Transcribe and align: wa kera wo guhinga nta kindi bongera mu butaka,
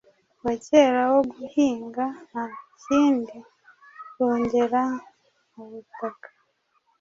wa 0.45 0.53
kera 0.65 1.01
wo 1.13 1.21
guhinga 1.33 2.05
nta 2.27 2.45
kindi 2.83 3.37
bongera 4.17 4.83
mu 5.53 5.63
butaka, 5.71 6.29